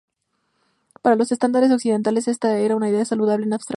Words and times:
Para 1.03 1.15
los 1.15 1.31
estándares 1.31 1.69
occidentales, 1.71 2.27
esta 2.27 2.57
era 2.57 2.75
una 2.75 2.89
idea 2.89 3.05
saludable 3.05 3.45
en 3.45 3.53
abstracto. 3.53 3.69